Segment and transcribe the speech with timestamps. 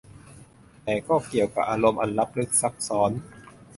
[0.83, 3.11] แต่ก็เกี่ยวกับอารมณ์อันล้ำลึกซับซ้อน